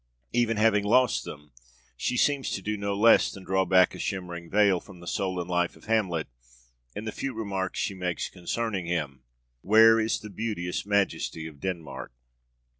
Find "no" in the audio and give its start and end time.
2.75-2.95